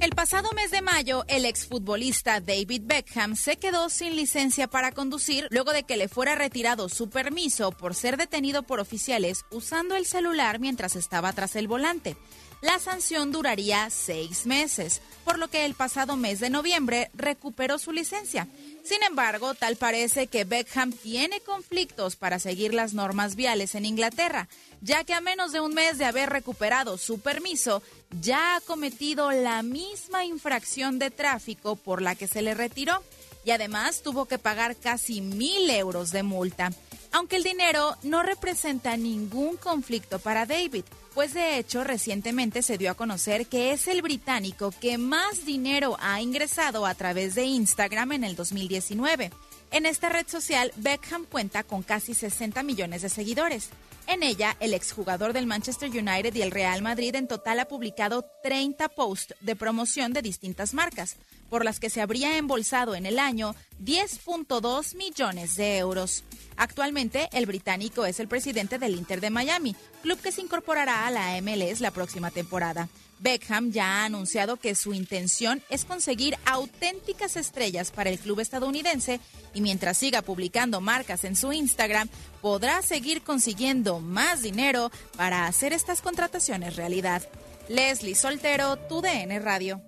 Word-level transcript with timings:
El 0.00 0.10
pasado 0.10 0.50
mes 0.54 0.70
de 0.70 0.80
mayo, 0.80 1.24
el 1.26 1.44
exfutbolista 1.44 2.38
David 2.38 2.82
Beckham 2.84 3.34
se 3.34 3.56
quedó 3.56 3.88
sin 3.88 4.14
licencia 4.14 4.68
para 4.68 4.92
conducir 4.92 5.48
luego 5.50 5.72
de 5.72 5.82
que 5.82 5.96
le 5.96 6.06
fuera 6.06 6.36
retirado 6.36 6.88
su 6.88 7.10
permiso 7.10 7.72
por 7.72 7.96
ser 7.96 8.16
detenido 8.16 8.62
por 8.62 8.78
oficiales 8.78 9.44
usando 9.50 9.96
el 9.96 10.06
celular 10.06 10.60
mientras 10.60 10.94
estaba 10.94 11.32
tras 11.32 11.56
el 11.56 11.66
volante. 11.66 12.16
La 12.60 12.80
sanción 12.80 13.30
duraría 13.30 13.88
seis 13.88 14.44
meses, 14.44 15.00
por 15.24 15.38
lo 15.38 15.48
que 15.48 15.64
el 15.64 15.74
pasado 15.74 16.16
mes 16.16 16.40
de 16.40 16.50
noviembre 16.50 17.08
recuperó 17.14 17.78
su 17.78 17.92
licencia. 17.92 18.48
Sin 18.82 19.00
embargo, 19.04 19.54
tal 19.54 19.76
parece 19.76 20.26
que 20.26 20.42
Beckham 20.42 20.92
tiene 20.92 21.40
conflictos 21.40 22.16
para 22.16 22.40
seguir 22.40 22.74
las 22.74 22.94
normas 22.94 23.36
viales 23.36 23.76
en 23.76 23.84
Inglaterra, 23.84 24.48
ya 24.80 25.04
que 25.04 25.14
a 25.14 25.20
menos 25.20 25.52
de 25.52 25.60
un 25.60 25.72
mes 25.72 25.98
de 25.98 26.06
haber 26.06 26.30
recuperado 26.30 26.98
su 26.98 27.20
permiso, 27.20 27.80
ya 28.20 28.56
ha 28.56 28.60
cometido 28.60 29.30
la 29.30 29.62
misma 29.62 30.24
infracción 30.24 30.98
de 30.98 31.12
tráfico 31.12 31.76
por 31.76 32.02
la 32.02 32.16
que 32.16 32.26
se 32.26 32.42
le 32.42 32.54
retiró 32.54 33.04
y 33.44 33.52
además 33.52 34.02
tuvo 34.02 34.26
que 34.26 34.38
pagar 34.38 34.74
casi 34.74 35.20
mil 35.20 35.70
euros 35.70 36.10
de 36.10 36.24
multa. 36.24 36.72
Aunque 37.12 37.36
el 37.36 37.42
dinero 37.42 37.96
no 38.02 38.22
representa 38.22 38.96
ningún 38.96 39.56
conflicto 39.56 40.18
para 40.18 40.46
David, 40.46 40.84
pues 41.14 41.34
de 41.34 41.58
hecho 41.58 41.82
recientemente 41.82 42.62
se 42.62 42.78
dio 42.78 42.90
a 42.90 42.94
conocer 42.94 43.46
que 43.46 43.72
es 43.72 43.88
el 43.88 44.02
británico 44.02 44.72
que 44.80 44.98
más 44.98 45.44
dinero 45.44 45.96
ha 46.00 46.20
ingresado 46.20 46.86
a 46.86 46.94
través 46.94 47.34
de 47.34 47.44
Instagram 47.44 48.12
en 48.12 48.24
el 48.24 48.36
2019. 48.36 49.30
En 49.70 49.86
esta 49.86 50.08
red 50.08 50.26
social, 50.28 50.72
Beckham 50.76 51.24
cuenta 51.24 51.62
con 51.62 51.82
casi 51.82 52.14
60 52.14 52.62
millones 52.62 53.02
de 53.02 53.08
seguidores. 53.08 53.70
En 54.06 54.22
ella, 54.22 54.56
el 54.60 54.72
exjugador 54.72 55.34
del 55.34 55.46
Manchester 55.46 55.90
United 55.90 56.34
y 56.34 56.40
el 56.40 56.50
Real 56.50 56.80
Madrid 56.80 57.14
en 57.14 57.28
total 57.28 57.60
ha 57.60 57.68
publicado 57.68 58.24
30 58.42 58.88
posts 58.88 59.34
de 59.40 59.56
promoción 59.56 60.14
de 60.14 60.22
distintas 60.22 60.72
marcas, 60.72 61.16
por 61.48 61.64
las 61.64 61.80
que 61.80 61.90
se 61.90 62.00
habría 62.00 62.36
embolsado 62.36 62.94
en 62.94 63.06
el 63.06 63.18
año 63.18 63.54
10.2 63.82 64.94
millones 64.96 65.56
de 65.56 65.78
euros. 65.78 66.24
Actualmente, 66.56 67.28
el 67.32 67.46
británico 67.46 68.04
es 68.04 68.20
el 68.20 68.28
presidente 68.28 68.78
del 68.78 68.94
Inter 68.94 69.20
de 69.20 69.30
Miami, 69.30 69.76
club 70.02 70.20
que 70.20 70.32
se 70.32 70.40
incorporará 70.40 71.06
a 71.06 71.10
la 71.10 71.40
MLS 71.40 71.80
la 71.80 71.92
próxima 71.92 72.30
temporada. 72.30 72.88
Beckham 73.20 73.72
ya 73.72 74.02
ha 74.02 74.04
anunciado 74.04 74.56
que 74.56 74.74
su 74.74 74.94
intención 74.94 75.62
es 75.70 75.84
conseguir 75.84 76.36
auténticas 76.44 77.36
estrellas 77.36 77.90
para 77.90 78.10
el 78.10 78.18
club 78.18 78.40
estadounidense 78.40 79.20
y 79.54 79.60
mientras 79.60 79.96
siga 79.96 80.22
publicando 80.22 80.80
marcas 80.80 81.24
en 81.24 81.36
su 81.36 81.52
Instagram, 81.52 82.08
podrá 82.40 82.82
seguir 82.82 83.22
consiguiendo 83.22 84.00
más 84.00 84.42
dinero 84.42 84.90
para 85.16 85.46
hacer 85.46 85.72
estas 85.72 86.00
contrataciones 86.00 86.76
realidad. 86.76 87.22
Leslie 87.68 88.14
Soltero, 88.14 88.76
tu 88.76 89.00
DN 89.02 89.38
Radio. 89.40 89.87